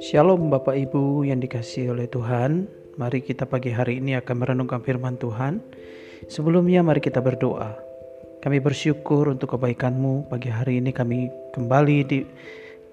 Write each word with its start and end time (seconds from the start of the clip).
Shalom 0.00 0.48
Bapak 0.48 0.72
Ibu 0.72 1.28
yang 1.28 1.36
dikasihi 1.36 1.92
oleh 1.92 2.08
Tuhan. 2.08 2.64
Mari 2.96 3.20
kita 3.20 3.44
pagi 3.44 3.68
hari 3.68 4.00
ini 4.00 4.16
akan 4.16 4.40
merenungkan 4.40 4.80
firman 4.80 5.20
Tuhan. 5.20 5.60
Sebelumnya 6.32 6.80
mari 6.80 7.04
kita 7.04 7.20
berdoa. 7.20 7.76
Kami 8.40 8.56
bersyukur 8.56 9.28
untuk 9.28 9.60
kebaikanmu. 9.60 10.32
Pagi 10.32 10.48
hari 10.48 10.80
ini 10.80 10.96
kami 10.96 11.28
kembali 11.52 11.98
di, 12.08 12.24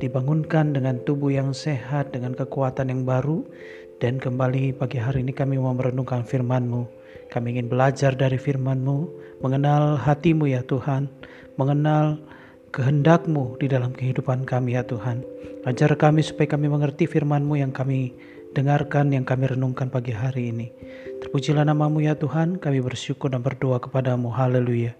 dibangunkan 0.04 0.76
dengan 0.76 1.00
tubuh 1.08 1.32
yang 1.32 1.56
sehat 1.56 2.12
Dengan 2.12 2.36
kekuatan 2.36 2.92
yang 2.92 3.08
baru. 3.08 3.48
Dan 4.04 4.20
kembali 4.20 4.76
pagi 4.76 5.00
hari 5.00 5.24
ini 5.24 5.32
kami 5.32 5.56
mau 5.56 5.72
merenungkan 5.72 6.28
firman-Mu. 6.28 6.84
Kami 7.32 7.56
ingin 7.56 7.72
belajar 7.72 8.12
dari 8.12 8.36
firman-Mu. 8.36 9.08
Mengenal 9.40 9.96
hatimu 10.04 10.52
ya 10.52 10.68
Tuhan. 10.68 11.08
Mengenal 11.56 12.20
kehendakmu 12.76 13.56
di 13.56 13.72
dalam 13.72 13.96
kehidupan 13.96 14.44
kami 14.44 14.76
ya 14.76 14.84
Tuhan. 14.84 15.24
Ajar 15.64 15.96
kami 15.96 16.20
supaya 16.20 16.60
kami 16.60 16.68
mengerti 16.68 17.08
firman-Mu 17.08 17.56
yang 17.56 17.72
kami 17.72 18.12
dengarkan, 18.52 19.16
yang 19.16 19.24
kami 19.24 19.48
renungkan 19.48 19.88
pagi 19.88 20.12
hari 20.12 20.52
ini. 20.52 20.68
Terpujilah 21.24 21.64
namamu 21.64 22.04
ya 22.04 22.20
Tuhan, 22.20 22.60
kami 22.60 22.84
bersyukur 22.84 23.32
dan 23.32 23.40
berdoa 23.40 23.80
kepadamu. 23.80 24.28
Haleluya. 24.28 24.92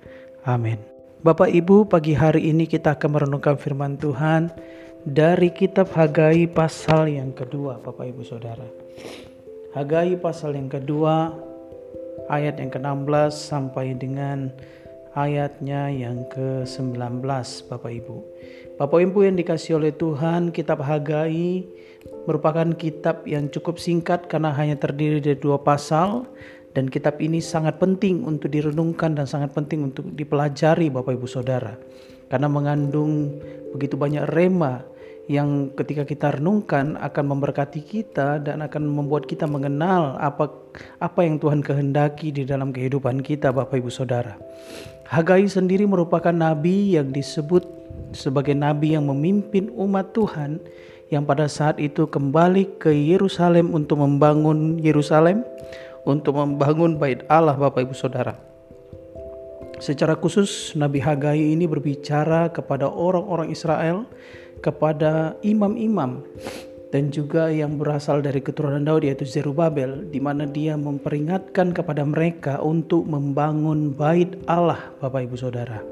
Amin. 0.48 0.80
Bapak 1.20 1.52
Ibu, 1.52 1.92
pagi 1.92 2.16
hari 2.16 2.48
ini 2.48 2.64
kita 2.64 2.96
akan 2.96 3.20
merenungkan 3.20 3.60
firman 3.60 4.00
Tuhan 4.00 4.56
dari 5.04 5.52
kitab 5.52 5.92
Hagai 5.92 6.48
pasal 6.48 7.12
yang 7.12 7.36
kedua, 7.36 7.84
Bapak 7.84 8.08
Ibu 8.08 8.24
Saudara. 8.24 8.66
Hagai 9.76 10.16
pasal 10.24 10.56
yang 10.56 10.72
kedua, 10.72 11.36
ayat 12.32 12.56
yang 12.58 12.72
ke-16 12.72 13.36
sampai 13.36 13.98
dengan 14.00 14.48
ayatnya 15.16 15.88
yang 15.88 16.28
ke-19 16.28 17.24
Bapak 17.72 17.92
Ibu. 18.04 18.18
Bapak 18.76 19.00
Ibu 19.00 19.24
yang 19.24 19.40
dikasih 19.40 19.80
oleh 19.80 19.96
Tuhan, 19.96 20.52
kitab 20.52 20.84
Hagai 20.84 21.64
merupakan 22.28 22.68
kitab 22.76 23.24
yang 23.24 23.48
cukup 23.48 23.80
singkat 23.80 24.28
karena 24.28 24.52
hanya 24.54 24.76
terdiri 24.76 25.24
dari 25.24 25.40
dua 25.40 25.58
pasal 25.58 26.28
dan 26.76 26.92
kitab 26.92 27.24
ini 27.24 27.40
sangat 27.40 27.80
penting 27.80 28.28
untuk 28.28 28.52
direnungkan 28.52 29.16
dan 29.16 29.24
sangat 29.26 29.56
penting 29.56 29.88
untuk 29.88 30.12
dipelajari 30.12 30.92
Bapak 30.92 31.16
Ibu 31.16 31.28
Saudara. 31.32 31.80
Karena 32.28 32.52
mengandung 32.52 33.40
begitu 33.72 33.96
banyak 33.96 34.28
rema 34.36 34.84
yang 35.26 35.74
ketika 35.74 36.06
kita 36.06 36.38
renungkan 36.38 36.98
akan 37.02 37.26
memberkati 37.34 37.82
kita 37.82 38.38
dan 38.38 38.62
akan 38.62 38.86
membuat 38.86 39.26
kita 39.26 39.50
mengenal 39.50 40.18
apa 40.22 40.54
apa 41.02 41.20
yang 41.26 41.42
Tuhan 41.42 41.66
kehendaki 41.66 42.30
di 42.30 42.46
dalam 42.46 42.70
kehidupan 42.70 43.26
kita 43.26 43.50
Bapak 43.50 43.82
Ibu 43.82 43.90
Saudara. 43.90 44.38
Hagai 45.10 45.50
sendiri 45.50 45.86
merupakan 45.90 46.34
nabi 46.34 46.98
yang 46.98 47.10
disebut 47.10 47.66
sebagai 48.14 48.54
nabi 48.54 48.94
yang 48.94 49.10
memimpin 49.10 49.74
umat 49.74 50.14
Tuhan 50.14 50.62
yang 51.10 51.26
pada 51.26 51.46
saat 51.46 51.78
itu 51.78 52.10
kembali 52.10 52.82
ke 52.82 52.90
Yerusalem 52.90 53.74
untuk 53.74 54.02
membangun 54.02 54.82
Yerusalem, 54.82 55.46
untuk 56.06 56.38
membangun 56.38 56.98
bait 56.98 57.22
Allah 57.30 57.54
Bapak 57.54 57.86
Ibu 57.86 57.94
Saudara. 57.98 58.38
Secara 59.76 60.16
khusus 60.16 60.72
Nabi 60.80 61.04
Hagai 61.04 61.36
ini 61.36 61.68
berbicara 61.68 62.48
kepada 62.48 62.88
orang-orang 62.88 63.52
Israel 63.52 64.08
kepada 64.64 65.36
imam-imam 65.44 66.24
dan 66.96 67.12
juga 67.12 67.52
yang 67.52 67.76
berasal 67.76 68.24
dari 68.24 68.40
keturunan 68.40 68.88
Daud 68.88 69.04
yaitu 69.04 69.28
Zerubabel 69.28 70.08
di 70.08 70.24
mana 70.24 70.48
dia 70.48 70.80
memperingatkan 70.80 71.76
kepada 71.76 72.08
mereka 72.08 72.64
untuk 72.64 73.04
membangun 73.04 73.92
bait 73.92 74.32
Allah 74.48 74.80
Bapak 75.04 75.28
Ibu 75.28 75.36
Saudara. 75.36 75.84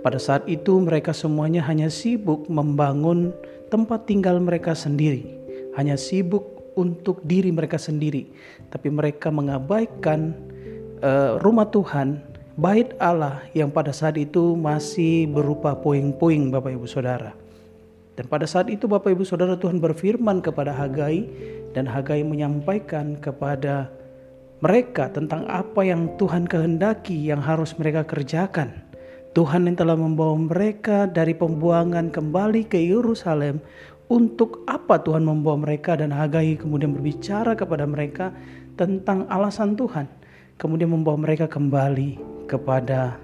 Pada 0.00 0.16
saat 0.16 0.48
itu 0.48 0.80
mereka 0.80 1.12
semuanya 1.12 1.60
hanya 1.68 1.92
sibuk 1.92 2.48
membangun 2.48 3.36
tempat 3.68 4.08
tinggal 4.08 4.40
mereka 4.40 4.72
sendiri, 4.72 5.28
hanya 5.76 6.00
sibuk 6.00 6.72
untuk 6.72 7.20
diri 7.28 7.52
mereka 7.52 7.76
sendiri, 7.76 8.32
tapi 8.72 8.88
mereka 8.88 9.28
mengabaikan 9.28 10.32
uh, 11.04 11.36
rumah 11.44 11.68
Tuhan, 11.68 12.16
bait 12.56 12.96
Allah 12.96 13.44
yang 13.52 13.68
pada 13.68 13.92
saat 13.92 14.16
itu 14.16 14.56
masih 14.56 15.28
berupa 15.28 15.76
puing-puing 15.76 16.48
Bapak 16.48 16.80
Ibu 16.80 16.88
Saudara. 16.88 17.39
Dan 18.20 18.28
pada 18.28 18.44
saat 18.44 18.68
itu 18.68 18.84
Bapak 18.84 19.16
Ibu 19.16 19.24
Saudara 19.24 19.56
Tuhan 19.56 19.80
berfirman 19.80 20.44
kepada 20.44 20.76
Hagai 20.76 21.24
dan 21.72 21.88
Hagai 21.88 22.20
menyampaikan 22.20 23.16
kepada 23.16 23.88
mereka 24.60 25.08
tentang 25.08 25.48
apa 25.48 25.80
yang 25.80 26.04
Tuhan 26.20 26.44
kehendaki 26.44 27.16
yang 27.16 27.40
harus 27.40 27.72
mereka 27.80 28.04
kerjakan. 28.04 28.76
Tuhan 29.32 29.64
yang 29.64 29.80
telah 29.80 29.96
membawa 29.96 30.36
mereka 30.36 31.08
dari 31.08 31.32
pembuangan 31.32 32.12
kembali 32.12 32.68
ke 32.68 32.76
Yerusalem 32.76 33.64
untuk 34.12 34.68
apa 34.68 35.00
Tuhan 35.00 35.24
membawa 35.24 35.64
mereka 35.64 35.96
dan 35.96 36.12
Hagai 36.12 36.60
kemudian 36.60 36.92
berbicara 36.92 37.56
kepada 37.56 37.88
mereka 37.88 38.36
tentang 38.76 39.24
alasan 39.32 39.80
Tuhan 39.80 40.04
kemudian 40.60 40.92
membawa 40.92 41.16
mereka 41.24 41.48
kembali 41.48 42.20
kepada 42.50 43.16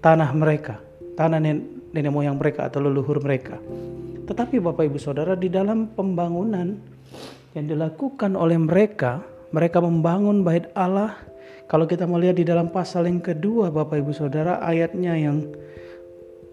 tanah 0.00 0.30
mereka 0.32 0.80
tanah 1.20 1.36
nenek 1.42 2.14
moyang 2.14 2.40
mereka 2.40 2.70
atau 2.70 2.78
leluhur 2.78 3.18
mereka 3.18 3.58
tetapi 4.22 4.62
Bapak 4.62 4.86
Ibu 4.86 4.98
Saudara 5.02 5.34
di 5.34 5.50
dalam 5.50 5.90
pembangunan 5.92 6.78
yang 7.52 7.66
dilakukan 7.68 8.38
oleh 8.38 8.56
mereka, 8.56 9.20
mereka 9.50 9.82
membangun 9.82 10.46
bait 10.46 10.70
Allah. 10.78 11.18
Kalau 11.66 11.88
kita 11.88 12.04
melihat 12.04 12.36
di 12.36 12.44
dalam 12.44 12.68
pasal 12.68 13.08
yang 13.08 13.20
kedua 13.24 13.72
Bapak 13.72 13.98
Ibu 14.04 14.12
Saudara 14.12 14.60
ayatnya 14.60 15.16
yang 15.16 15.40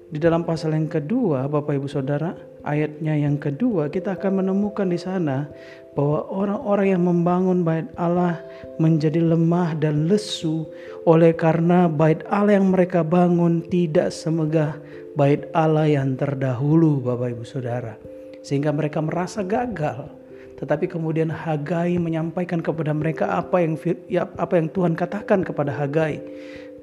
di 0.09 0.17
dalam 0.17 0.41
pasal 0.41 0.73
yang 0.73 0.89
kedua 0.89 1.45
Bapak 1.45 1.77
Ibu 1.77 1.85
Saudara 1.85 2.33
ayatnya 2.65 3.13
yang 3.13 3.37
kedua 3.37 3.93
kita 3.93 4.17
akan 4.17 4.41
menemukan 4.41 4.89
di 4.89 4.97
sana 4.97 5.45
bahwa 5.93 6.25
orang-orang 6.31 6.87
yang 6.97 7.03
membangun 7.03 7.61
bait 7.61 7.85
Allah 7.99 8.41
menjadi 8.81 9.21
lemah 9.21 9.77
dan 9.77 10.09
lesu 10.09 10.65
oleh 11.05 11.35
karena 11.35 11.85
bait 11.91 12.23
Allah 12.31 12.57
yang 12.57 12.73
mereka 12.73 13.05
bangun 13.05 13.61
tidak 13.67 14.09
semegah 14.09 14.79
bait 15.19 15.51
Allah 15.51 15.83
yang 15.83 16.15
terdahulu 16.15 17.03
Bapak 17.03 17.35
Ibu 17.35 17.43
Saudara. 17.43 17.99
Sehingga 18.39 18.71
mereka 18.71 19.03
merasa 19.03 19.43
gagal. 19.43 20.07
Tetapi 20.55 20.87
kemudian 20.87 21.27
Hagai 21.27 21.99
menyampaikan 21.99 22.63
kepada 22.63 22.95
mereka 22.95 23.35
apa 23.35 23.59
yang 23.59 23.75
ya, 24.07 24.31
apa 24.39 24.55
yang 24.55 24.71
Tuhan 24.71 24.95
katakan 24.95 25.43
kepada 25.43 25.75
Hagai 25.75 26.23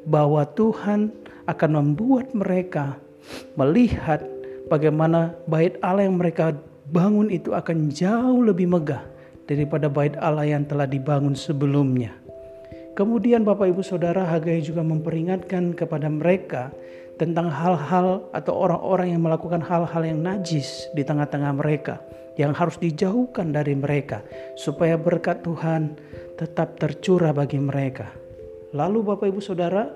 bahwa 0.04 0.44
Tuhan 0.52 1.16
akan 1.48 1.70
membuat 1.80 2.36
mereka 2.36 3.00
melihat 3.56 4.20
bagaimana 4.68 5.32
bait 5.48 5.80
Allah 5.80 6.04
yang 6.04 6.20
mereka 6.20 6.52
bangun 6.92 7.32
itu 7.32 7.56
akan 7.56 7.88
jauh 7.88 8.44
lebih 8.44 8.68
megah 8.68 9.00
daripada 9.48 9.88
bait 9.88 10.12
Allah 10.20 10.44
yang 10.44 10.68
telah 10.68 10.84
dibangun 10.84 11.32
sebelumnya. 11.32 12.25
Kemudian 12.96 13.44
Bapak 13.44 13.76
Ibu 13.76 13.84
Saudara 13.84 14.24
Hagai 14.24 14.64
juga 14.64 14.80
memperingatkan 14.80 15.76
kepada 15.76 16.08
mereka 16.08 16.72
tentang 17.20 17.52
hal-hal 17.52 18.24
atau 18.32 18.56
orang-orang 18.56 19.12
yang 19.12 19.20
melakukan 19.20 19.60
hal-hal 19.60 20.00
yang 20.00 20.24
najis 20.24 20.88
di 20.96 21.04
tengah-tengah 21.04 21.52
mereka 21.60 22.00
yang 22.40 22.56
harus 22.56 22.80
dijauhkan 22.80 23.52
dari 23.52 23.76
mereka 23.76 24.24
supaya 24.56 24.96
berkat 24.96 25.44
Tuhan 25.44 25.92
tetap 26.40 26.80
tercurah 26.80 27.36
bagi 27.36 27.60
mereka. 27.60 28.25
Lalu 28.74 28.98
Bapak 29.06 29.30
Ibu 29.30 29.38
Saudara, 29.38 29.86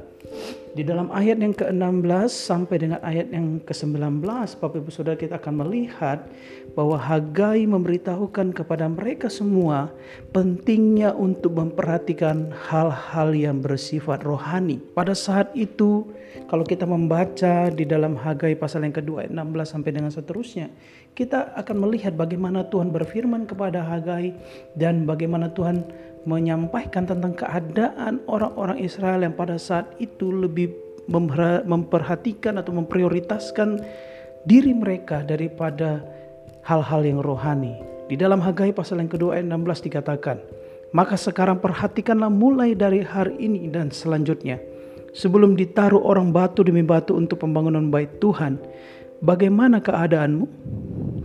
di 0.70 0.86
dalam 0.86 1.10
ayat 1.10 1.42
yang 1.42 1.50
ke-16 1.50 2.30
sampai 2.30 2.76
dengan 2.78 3.02
ayat 3.02 3.34
yang 3.34 3.58
ke-19 3.66 4.22
Bapak 4.62 4.78
Ibu 4.78 4.90
Saudara 4.94 5.18
kita 5.18 5.42
akan 5.42 5.66
melihat 5.66 6.30
bahwa 6.78 6.94
Hagai 6.94 7.66
memberitahukan 7.66 8.54
kepada 8.54 8.86
mereka 8.86 9.26
semua 9.26 9.90
pentingnya 10.30 11.10
untuk 11.18 11.58
memperhatikan 11.58 12.54
hal-hal 12.70 13.34
yang 13.34 13.58
bersifat 13.58 14.22
rohani. 14.22 14.78
Pada 14.94 15.18
saat 15.18 15.50
itu 15.58 16.06
kalau 16.46 16.62
kita 16.62 16.86
membaca 16.86 17.74
di 17.74 17.82
dalam 17.82 18.14
Hagai 18.14 18.54
pasal 18.54 18.86
yang 18.86 18.94
kedua 18.94 19.26
ayat 19.26 19.34
16 19.34 19.66
sampai 19.66 19.90
dengan 19.90 20.14
seterusnya, 20.14 20.70
kita 21.18 21.58
akan 21.58 21.76
melihat 21.82 22.14
bagaimana 22.14 22.70
Tuhan 22.70 22.94
berfirman 22.94 23.50
kepada 23.50 23.82
Hagai 23.82 24.38
dan 24.78 25.02
bagaimana 25.02 25.50
Tuhan 25.50 25.82
menyampaikan 26.28 27.08
tentang 27.08 27.32
keadaan 27.32 28.20
orang-orang 28.28 28.80
Israel 28.80 29.24
yang 29.24 29.32
pada 29.32 29.56
saat 29.56 29.88
itu 30.02 30.28
lebih 30.28 30.72
memperhatikan 31.66 32.60
atau 32.60 32.70
memprioritaskan 32.76 33.80
diri 34.44 34.72
mereka 34.72 35.24
daripada 35.26 36.04
hal-hal 36.64 37.02
yang 37.02 37.20
rohani. 37.20 37.74
Di 38.06 38.18
dalam 38.18 38.42
Hagai 38.42 38.74
pasal 38.74 39.02
yang 39.02 39.10
kedua 39.10 39.38
ayat 39.38 39.46
16 39.46 39.86
dikatakan, 39.86 40.36
Maka 40.90 41.14
sekarang 41.14 41.62
perhatikanlah 41.62 42.30
mulai 42.30 42.74
dari 42.74 43.06
hari 43.06 43.38
ini 43.38 43.70
dan 43.70 43.94
selanjutnya. 43.94 44.58
Sebelum 45.14 45.54
ditaruh 45.58 46.02
orang 46.02 46.30
batu 46.30 46.62
demi 46.62 46.82
batu 46.82 47.14
untuk 47.14 47.42
pembangunan 47.42 47.90
bait 47.90 48.10
Tuhan, 48.18 48.58
bagaimana 49.22 49.78
keadaanmu? 49.82 50.46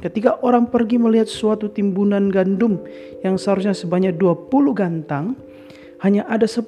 Ketika 0.05 0.37
orang 0.45 0.69
pergi 0.69 1.01
melihat 1.01 1.25
suatu 1.25 1.65
timbunan 1.65 2.29
gandum 2.29 2.77
yang 3.25 3.41
seharusnya 3.41 3.73
sebanyak 3.73 4.13
20 4.21 4.53
gantang, 4.77 5.33
hanya 6.05 6.29
ada 6.29 6.45
10. 6.45 6.61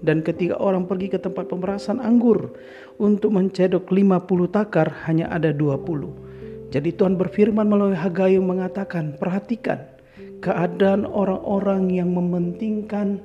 Dan 0.00 0.24
ketika 0.24 0.56
orang 0.56 0.88
pergi 0.88 1.12
ke 1.12 1.20
tempat 1.20 1.52
pemerasan 1.52 2.00
anggur 2.00 2.56
untuk 2.96 3.36
mencedok 3.36 3.84
50 3.84 4.48
takar 4.48 5.04
hanya 5.04 5.28
ada 5.28 5.52
20. 5.52 6.72
Jadi 6.72 6.96
Tuhan 6.96 7.20
berfirman 7.20 7.68
melalui 7.68 8.00
Hagai 8.00 8.40
mengatakan, 8.40 9.20
perhatikan 9.20 9.84
keadaan 10.40 11.04
orang-orang 11.04 11.92
yang 11.92 12.16
mementingkan 12.16 13.20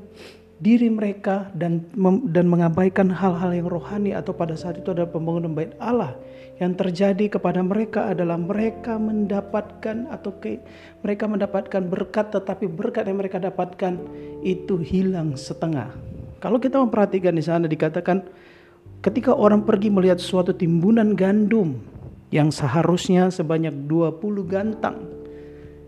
diri 0.57 0.89
mereka 0.89 1.53
dan 1.53 1.85
dan 2.33 2.49
mengabaikan 2.49 3.13
hal-hal 3.13 3.53
yang 3.53 3.69
rohani 3.69 4.17
atau 4.17 4.33
pada 4.33 4.57
saat 4.57 4.81
itu 4.81 4.89
adalah 4.89 5.13
pembangunan 5.13 5.53
bait 5.53 5.77
Allah 5.77 6.17
yang 6.57 6.73
terjadi 6.73 7.37
kepada 7.37 7.61
mereka 7.61 8.09
adalah 8.09 8.41
mereka 8.41 8.97
mendapatkan 8.97 10.09
atau 10.09 10.33
ke, 10.41 10.57
mereka 11.05 11.29
mendapatkan 11.29 11.81
berkat 11.85 12.33
tetapi 12.33 12.65
berkat 12.65 13.05
yang 13.05 13.21
mereka 13.21 13.37
dapatkan 13.37 14.01
itu 14.41 14.81
hilang 14.81 15.37
setengah. 15.37 15.93
Kalau 16.41 16.57
kita 16.57 16.81
memperhatikan 16.81 17.37
di 17.37 17.45
sana 17.45 17.69
dikatakan 17.69 18.25
ketika 19.05 19.37
orang 19.37 19.61
pergi 19.61 19.93
melihat 19.93 20.17
suatu 20.17 20.57
timbunan 20.57 21.13
gandum 21.13 21.77
yang 22.33 22.49
seharusnya 22.49 23.29
sebanyak 23.29 23.85
20 23.85 24.17
gantang. 24.49 24.97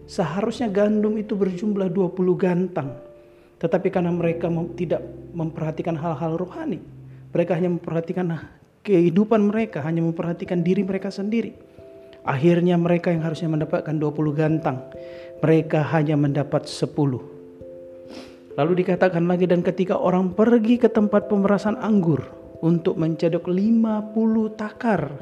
Seharusnya 0.09 0.69
gandum 0.69 1.21
itu 1.21 1.37
berjumlah 1.37 1.93
20 1.93 2.17
gantang 2.33 3.08
tetapi 3.59 3.91
karena 3.91 4.09
mereka 4.15 4.47
tidak 4.79 5.03
memperhatikan 5.35 5.99
hal-hal 5.99 6.39
rohani, 6.39 6.79
mereka 7.35 7.59
hanya 7.59 7.69
memperhatikan 7.75 8.25
kehidupan 8.81 9.51
mereka, 9.51 9.83
hanya 9.83 9.99
memperhatikan 10.01 10.63
diri 10.63 10.81
mereka 10.87 11.11
sendiri. 11.11 11.53
Akhirnya 12.23 12.75
mereka 12.75 13.11
yang 13.11 13.23
harusnya 13.23 13.51
mendapatkan 13.51 13.95
20 13.95 14.39
gantang, 14.39 14.79
mereka 15.43 15.83
hanya 15.91 16.15
mendapat 16.19 16.67
10. 16.67 16.87
Lalu 18.59 18.83
dikatakan 18.83 19.23
lagi 19.23 19.47
dan 19.47 19.63
ketika 19.63 19.95
orang 19.95 20.35
pergi 20.35 20.75
ke 20.75 20.91
tempat 20.91 21.31
pemerasan 21.31 21.79
anggur 21.79 22.27
untuk 22.59 22.99
mencedok 22.99 23.47
50 23.47 24.59
takar, 24.59 25.15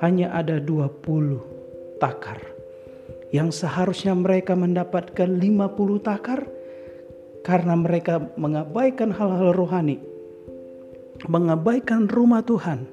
hanya 0.00 0.32
ada 0.32 0.56
20 0.60 2.00
takar. 2.00 2.40
Yang 3.34 3.66
seharusnya 3.66 4.16
mereka 4.16 4.56
mendapatkan 4.56 5.28
50 5.28 6.00
takar, 6.00 6.46
karena 7.44 7.76
mereka 7.76 8.24
mengabaikan 8.40 9.12
hal-hal 9.12 9.52
rohani, 9.52 10.00
mengabaikan 11.28 12.08
rumah 12.08 12.40
Tuhan. 12.40 12.88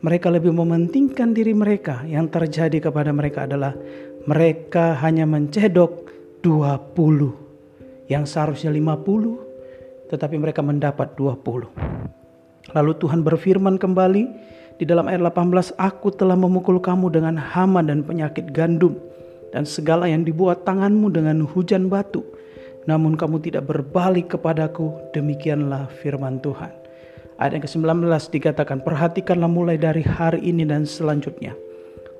Mereka 0.00 0.32
lebih 0.32 0.56
mementingkan 0.56 1.36
diri 1.36 1.52
mereka. 1.52 2.00
Yang 2.08 2.32
terjadi 2.32 2.88
kepada 2.88 3.12
mereka 3.12 3.44
adalah 3.44 3.76
mereka 4.24 4.96
hanya 5.04 5.28
mencedok 5.28 6.08
20 6.40 8.08
yang 8.08 8.24
seharusnya 8.24 8.72
50 8.72 10.08
tetapi 10.10 10.36
mereka 10.42 10.64
mendapat 10.64 11.14
20. 11.14 11.70
Lalu 12.74 12.92
Tuhan 12.98 13.20
berfirman 13.22 13.78
kembali 13.78 14.22
di 14.80 14.84
dalam 14.88 15.06
ayat 15.06 15.22
18, 15.22 15.76
Aku 15.78 16.10
telah 16.10 16.34
memukul 16.34 16.82
kamu 16.82 17.12
dengan 17.14 17.38
hama 17.38 17.84
dan 17.84 18.02
penyakit 18.02 18.50
gandum 18.50 18.98
dan 19.54 19.62
segala 19.62 20.10
yang 20.10 20.26
dibuat 20.26 20.66
tanganmu 20.66 21.14
dengan 21.14 21.46
hujan 21.46 21.86
batu 21.86 22.26
namun 22.88 23.16
kamu 23.16 23.44
tidak 23.44 23.68
berbalik 23.68 24.32
kepadaku, 24.32 24.92
demikianlah 25.12 25.88
firman 26.00 26.40
Tuhan. 26.40 26.72
Ayat 27.40 27.56
yang 27.56 27.64
ke-19 27.64 28.04
dikatakan, 28.36 28.84
perhatikanlah 28.84 29.48
mulai 29.48 29.80
dari 29.80 30.04
hari 30.04 30.44
ini 30.44 30.68
dan 30.68 30.84
selanjutnya. 30.84 31.56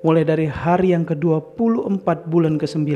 Mulai 0.00 0.24
dari 0.24 0.48
hari 0.48 0.96
yang 0.96 1.04
ke-24 1.04 2.08
bulan 2.28 2.56
ke-9. 2.56 2.88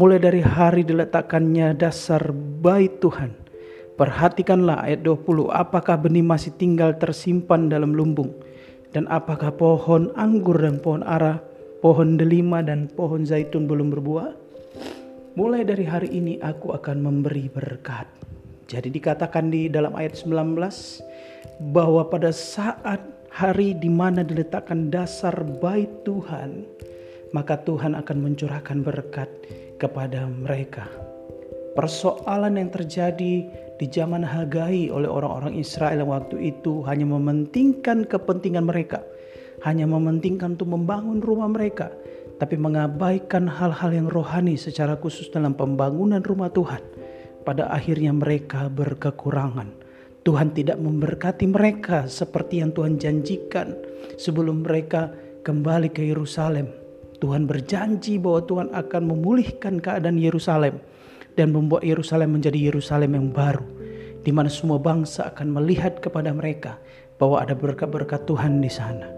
Mulai 0.00 0.18
dari 0.20 0.40
hari 0.40 0.84
diletakkannya 0.84 1.76
dasar 1.76 2.32
bait 2.32 3.00
Tuhan. 3.04 3.36
Perhatikanlah 3.96 4.84
ayat 4.84 5.04
20, 5.04 5.48
apakah 5.52 5.96
benih 5.96 6.24
masih 6.24 6.52
tinggal 6.56 6.96
tersimpan 6.96 7.72
dalam 7.72 7.96
lumbung? 7.96 8.32
Dan 8.92 9.08
apakah 9.08 9.52
pohon 9.56 10.12
anggur 10.16 10.56
dan 10.60 10.80
pohon 10.80 11.04
ara, 11.04 11.40
pohon 11.80 12.16
delima 12.16 12.64
dan 12.64 12.88
pohon 12.92 13.24
zaitun 13.24 13.68
belum 13.68 13.92
berbuah? 13.92 14.45
Mulai 15.36 15.68
dari 15.68 15.84
hari 15.84 16.08
ini 16.16 16.40
aku 16.40 16.72
akan 16.72 17.04
memberi 17.04 17.52
berkat. 17.52 18.08
Jadi 18.72 18.88
dikatakan 18.88 19.52
di 19.52 19.68
dalam 19.68 19.92
ayat 19.92 20.16
19 20.16 20.32
bahwa 21.76 22.08
pada 22.08 22.32
saat 22.32 23.04
hari 23.28 23.76
di 23.76 23.92
mana 23.92 24.24
diletakkan 24.24 24.88
dasar 24.88 25.36
bait 25.60 25.92
Tuhan, 26.08 26.64
maka 27.36 27.60
Tuhan 27.68 27.92
akan 28.00 28.16
mencurahkan 28.16 28.80
berkat 28.80 29.28
kepada 29.76 30.24
mereka. 30.24 30.88
Persoalan 31.76 32.56
yang 32.56 32.72
terjadi 32.72 33.44
di 33.76 33.86
zaman 33.92 34.24
Hagai 34.24 34.88
oleh 34.88 35.04
orang-orang 35.04 35.52
Israel 35.52 36.08
waktu 36.08 36.48
itu 36.48 36.80
hanya 36.88 37.04
mementingkan 37.04 38.08
kepentingan 38.08 38.64
mereka, 38.64 39.04
hanya 39.68 39.84
mementingkan 39.84 40.56
untuk 40.56 40.72
membangun 40.72 41.20
rumah 41.20 41.52
mereka, 41.52 41.92
tapi 42.36 42.60
mengabaikan 42.60 43.48
hal-hal 43.48 43.90
yang 43.92 44.08
rohani 44.12 44.60
secara 44.60 44.96
khusus 45.00 45.32
dalam 45.32 45.56
pembangunan 45.56 46.20
rumah 46.20 46.52
Tuhan, 46.52 46.84
pada 47.48 47.72
akhirnya 47.72 48.12
mereka 48.12 48.68
berkekurangan. 48.68 49.84
Tuhan 50.26 50.52
tidak 50.58 50.82
memberkati 50.82 51.46
mereka 51.46 52.10
seperti 52.10 52.58
yang 52.58 52.74
Tuhan 52.74 52.98
janjikan 52.98 53.78
sebelum 54.18 54.66
mereka 54.66 55.14
kembali 55.46 55.94
ke 55.94 56.02
Yerusalem. 56.02 56.66
Tuhan 57.22 57.46
berjanji 57.46 58.18
bahwa 58.20 58.42
Tuhan 58.44 58.68
akan 58.74 59.02
memulihkan 59.06 59.80
keadaan 59.80 60.18
Yerusalem 60.20 60.82
dan 61.38 61.54
membuat 61.54 61.86
Yerusalem 61.86 62.36
menjadi 62.36 62.58
Yerusalem 62.58 63.16
yang 63.16 63.28
baru, 63.30 63.64
di 64.20 64.34
mana 64.34 64.50
semua 64.50 64.76
bangsa 64.76 65.32
akan 65.32 65.56
melihat 65.56 66.02
kepada 66.02 66.34
mereka 66.34 66.76
bahwa 67.16 67.40
ada 67.40 67.56
berkat-berkat 67.56 68.28
Tuhan 68.28 68.60
di 68.60 68.68
sana. 68.68 69.15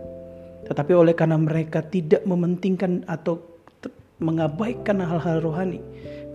Tetapi 0.68 0.92
oleh 0.92 1.16
karena 1.16 1.40
mereka 1.40 1.80
tidak 1.80 2.22
mementingkan 2.28 3.02
atau 3.08 3.40
mengabaikan 4.20 5.00
hal-hal 5.00 5.40
rohani, 5.40 5.80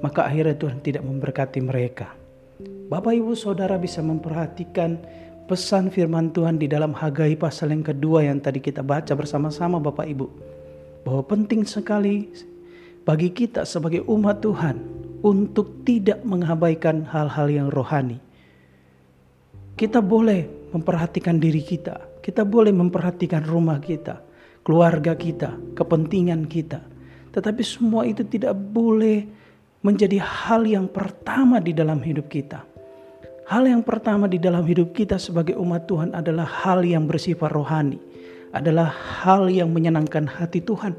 maka 0.01 0.25
akhirnya 0.25 0.55
Tuhan 0.55 0.79
tidak 0.81 1.03
memberkati 1.03 1.59
mereka. 1.61 2.15
Bapak 2.89 3.13
Ibu 3.13 3.35
Saudara 3.35 3.75
bisa 3.75 3.99
memperhatikan 3.99 4.99
pesan 5.45 5.91
firman 5.91 6.31
Tuhan 6.31 6.55
di 6.55 6.71
dalam 6.71 6.95
Hagai 6.95 7.35
pasal 7.35 7.75
yang 7.75 7.83
kedua 7.83 8.23
yang 8.23 8.39
tadi 8.39 8.63
kita 8.63 8.81
baca 8.81 9.11
bersama-sama 9.13 9.77
Bapak 9.77 10.07
Ibu. 10.07 10.27
Bahwa 11.03 11.23
penting 11.27 11.67
sekali 11.67 12.31
bagi 13.03 13.29
kita 13.35 13.67
sebagai 13.67 14.07
umat 14.07 14.39
Tuhan 14.39 14.79
untuk 15.23 15.83
tidak 15.83 16.23
mengabaikan 16.23 17.03
hal-hal 17.07 17.47
yang 17.51 17.67
rohani. 17.67 18.19
Kita 19.75 19.99
boleh 19.99 20.71
memperhatikan 20.71 21.41
diri 21.41 21.59
kita, 21.59 21.99
kita 22.23 22.47
boleh 22.47 22.71
memperhatikan 22.71 23.43
rumah 23.43 23.83
kita, 23.83 24.23
keluarga 24.63 25.11
kita, 25.13 25.59
kepentingan 25.75 26.47
kita. 26.47 26.79
Tetapi 27.35 27.59
semua 27.61 28.07
itu 28.07 28.23
tidak 28.23 28.55
boleh 28.55 29.27
menjadi 29.83 30.23
hal 30.23 30.63
yang 30.63 30.87
pertama 30.87 31.59
di 31.59 31.75
dalam 31.75 31.99
hidup 31.99 32.31
kita. 32.31 32.63
Hal 33.43 33.67
yang 33.67 33.83
pertama 33.83 34.31
di 34.31 34.39
dalam 34.39 34.63
hidup 34.63 34.95
kita 34.95 35.19
sebagai 35.19 35.59
umat 35.59 35.83
Tuhan 35.83 36.15
adalah 36.15 36.47
hal 36.47 36.87
yang 36.87 37.11
bersifat 37.11 37.51
rohani, 37.51 37.99
adalah 38.55 38.87
hal 38.87 39.51
yang 39.51 39.75
menyenangkan 39.75 40.23
hati 40.23 40.63
Tuhan. 40.63 40.95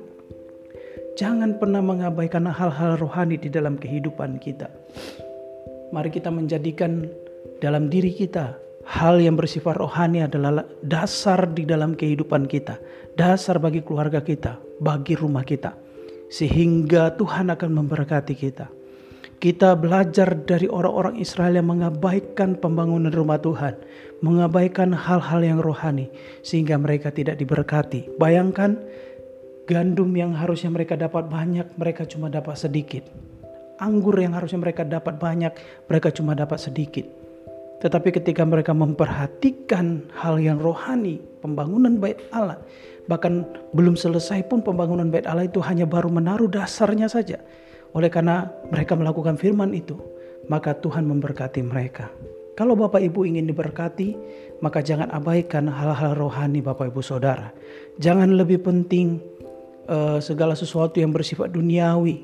Jangan 1.16 1.56
pernah 1.56 1.80
mengabaikan 1.80 2.44
hal-hal 2.44 3.00
rohani 3.00 3.40
di 3.40 3.48
dalam 3.48 3.80
kehidupan 3.80 4.36
kita. 4.44 4.68
Mari 5.88 6.10
kita 6.12 6.28
menjadikan 6.28 7.08
dalam 7.64 7.88
diri 7.88 8.12
kita 8.12 8.63
hal 8.84 9.16
yang 9.20 9.36
bersifat 9.36 9.80
rohani 9.80 10.24
adalah 10.24 10.64
dasar 10.84 11.48
di 11.48 11.64
dalam 11.64 11.96
kehidupan 11.96 12.44
kita, 12.44 12.76
dasar 13.16 13.56
bagi 13.56 13.80
keluarga 13.80 14.20
kita, 14.20 14.60
bagi 14.80 15.16
rumah 15.16 15.44
kita, 15.44 15.72
sehingga 16.28 17.16
Tuhan 17.16 17.48
akan 17.52 17.70
memberkati 17.84 18.34
kita. 18.36 18.68
Kita 19.40 19.76
belajar 19.76 20.40
dari 20.48 20.64
orang-orang 20.70 21.20
Israel 21.20 21.60
yang 21.60 21.68
mengabaikan 21.68 22.56
pembangunan 22.56 23.12
rumah 23.12 23.36
Tuhan, 23.36 23.76
mengabaikan 24.24 24.96
hal-hal 24.96 25.44
yang 25.44 25.60
rohani, 25.60 26.08
sehingga 26.40 26.80
mereka 26.80 27.12
tidak 27.12 27.36
diberkati. 27.36 28.16
Bayangkan 28.16 28.80
gandum 29.68 30.16
yang 30.16 30.32
harusnya 30.32 30.72
mereka 30.72 30.96
dapat 30.96 31.28
banyak, 31.28 31.66
mereka 31.76 32.08
cuma 32.08 32.32
dapat 32.32 32.56
sedikit. 32.56 33.04
Anggur 33.76 34.16
yang 34.16 34.32
harusnya 34.32 34.64
mereka 34.64 34.86
dapat 34.86 35.20
banyak, 35.20 35.52
mereka 35.92 36.08
cuma 36.14 36.32
dapat 36.32 36.62
sedikit 36.62 37.23
tetapi 37.82 38.14
ketika 38.14 38.46
mereka 38.46 38.70
memperhatikan 38.70 40.06
hal 40.14 40.38
yang 40.38 40.62
rohani, 40.62 41.18
pembangunan 41.42 41.98
bait 41.98 42.16
Allah, 42.30 42.60
bahkan 43.10 43.44
belum 43.74 43.98
selesai 43.98 44.46
pun 44.46 44.62
pembangunan 44.62 45.10
bait 45.10 45.26
Allah 45.26 45.50
itu 45.50 45.60
hanya 45.60 45.84
baru 45.84 46.08
menaruh 46.08 46.48
dasarnya 46.48 47.10
saja. 47.10 47.42
Oleh 47.94 48.10
karena 48.10 48.50
mereka 48.70 48.96
melakukan 48.98 49.36
firman 49.36 49.74
itu, 49.76 49.98
maka 50.48 50.74
Tuhan 50.78 51.06
memberkati 51.06 51.60
mereka. 51.62 52.10
Kalau 52.54 52.78
Bapak 52.78 53.02
Ibu 53.02 53.26
ingin 53.26 53.50
diberkati, 53.50 54.14
maka 54.62 54.78
jangan 54.78 55.10
abaikan 55.10 55.66
hal-hal 55.66 56.14
rohani 56.14 56.62
Bapak 56.62 56.94
Ibu 56.94 57.02
Saudara. 57.02 57.50
Jangan 57.98 58.30
lebih 58.38 58.62
penting 58.62 59.18
uh, 59.90 60.22
segala 60.22 60.54
sesuatu 60.54 61.02
yang 61.02 61.10
bersifat 61.10 61.50
duniawi 61.50 62.22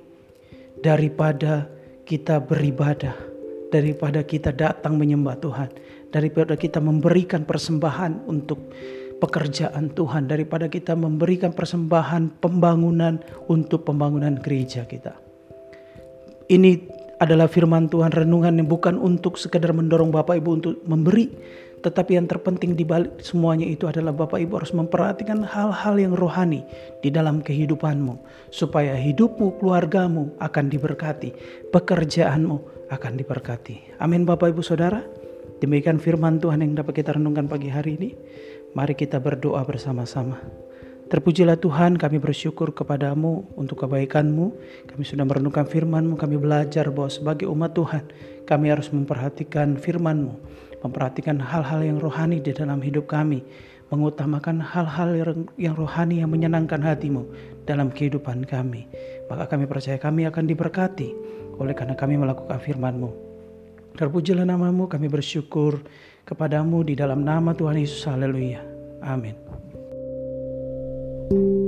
daripada 0.80 1.66
kita 2.06 2.38
beribadah 2.38 3.29
daripada 3.70 4.26
kita 4.26 4.50
datang 4.50 4.98
menyembah 4.98 5.38
Tuhan, 5.38 5.70
daripada 6.10 6.58
kita 6.58 6.82
memberikan 6.82 7.46
persembahan 7.46 8.26
untuk 8.26 8.74
pekerjaan 9.22 9.94
Tuhan, 9.94 10.26
daripada 10.26 10.66
kita 10.66 10.98
memberikan 10.98 11.54
persembahan 11.54 12.42
pembangunan 12.42 13.22
untuk 13.46 13.86
pembangunan 13.86 14.34
gereja 14.42 14.84
kita. 14.84 15.14
Ini 16.50 16.70
adalah 17.20 17.46
firman 17.46 17.86
Tuhan 17.86 18.10
renungan 18.10 18.58
yang 18.58 18.66
bukan 18.66 18.96
untuk 18.96 19.36
sekedar 19.36 19.70
mendorong 19.76 20.10
Bapak 20.10 20.40
Ibu 20.40 20.50
untuk 20.50 20.74
memberi, 20.88 21.28
tetapi 21.84 22.16
yang 22.16 22.24
terpenting 22.24 22.72
di 22.72 22.82
balik 22.82 23.20
semuanya 23.20 23.68
itu 23.68 23.84
adalah 23.84 24.16
Bapak 24.16 24.40
Ibu 24.40 24.56
harus 24.56 24.72
memperhatikan 24.72 25.44
hal-hal 25.44 26.00
yang 26.00 26.16
rohani 26.16 26.64
di 27.04 27.12
dalam 27.12 27.44
kehidupanmu 27.44 28.18
supaya 28.48 28.96
hidupmu, 28.96 29.60
keluargamu 29.60 30.32
akan 30.40 30.64
diberkati, 30.72 31.30
pekerjaanmu 31.68 32.79
akan 32.90 33.14
diberkati. 33.14 33.96
Amin 34.02 34.26
Bapak 34.26 34.50
Ibu 34.50 34.66
Saudara. 34.66 35.00
Demikian 35.62 36.02
firman 36.02 36.42
Tuhan 36.42 36.60
yang 36.66 36.74
dapat 36.74 37.00
kita 37.00 37.14
renungkan 37.14 37.46
pagi 37.46 37.70
hari 37.70 37.94
ini. 37.94 38.10
Mari 38.74 38.98
kita 38.98 39.22
berdoa 39.22 39.62
bersama-sama. 39.62 40.42
Terpujilah 41.10 41.58
Tuhan, 41.58 41.98
kami 41.98 42.22
bersyukur 42.22 42.70
kepadamu 42.70 43.42
untuk 43.58 43.82
kebaikanmu. 43.82 44.46
Kami 44.94 45.02
sudah 45.02 45.26
merenungkan 45.26 45.66
firmanmu, 45.66 46.14
kami 46.14 46.38
belajar 46.38 46.86
bahwa 46.94 47.10
sebagai 47.10 47.50
umat 47.50 47.74
Tuhan, 47.74 48.06
kami 48.46 48.70
harus 48.70 48.94
memperhatikan 48.94 49.74
firmanmu, 49.74 50.38
memperhatikan 50.86 51.42
hal-hal 51.42 51.82
yang 51.82 51.98
rohani 51.98 52.38
di 52.38 52.54
dalam 52.54 52.78
hidup 52.78 53.10
kami, 53.10 53.42
mengutamakan 53.90 54.62
hal-hal 54.62 55.34
yang 55.58 55.74
rohani 55.74 56.22
yang 56.22 56.30
menyenangkan 56.30 56.78
hatimu 56.78 57.26
dalam 57.66 57.90
kehidupan 57.90 58.46
kami. 58.46 58.86
Maka 59.26 59.50
kami 59.50 59.66
percaya 59.66 59.98
kami 59.98 60.30
akan 60.30 60.46
diberkati 60.46 61.10
oleh 61.60 61.76
karena 61.76 61.92
kami 61.94 62.16
melakukan 62.16 62.56
firmanmu. 62.56 63.10
Terpujilah 63.94 64.48
namamu, 64.48 64.88
kami 64.88 65.12
bersyukur 65.12 65.84
kepadamu 66.24 66.82
di 66.82 66.96
dalam 66.96 67.20
nama 67.20 67.52
Tuhan 67.52 67.76
Yesus. 67.76 68.08
Haleluya. 68.08 68.64
Amin. 69.04 69.36
thank 71.30 71.38
you 71.38 71.59